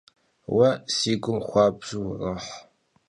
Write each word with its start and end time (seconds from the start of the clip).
Vue 0.51 0.69
si 0.95 1.11
gum 1.23 1.39
xuabju 1.47 1.97
vuroh. 2.07 2.47